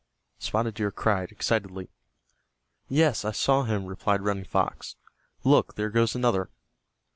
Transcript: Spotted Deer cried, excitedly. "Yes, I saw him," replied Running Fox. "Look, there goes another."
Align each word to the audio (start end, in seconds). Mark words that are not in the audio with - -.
Spotted 0.39 0.73
Deer 0.73 0.89
cried, 0.89 1.31
excitedly. 1.31 1.91
"Yes, 2.89 3.23
I 3.23 3.31
saw 3.31 3.65
him," 3.65 3.85
replied 3.85 4.23
Running 4.23 4.45
Fox. 4.45 4.95
"Look, 5.43 5.75
there 5.75 5.91
goes 5.91 6.15
another." 6.15 6.49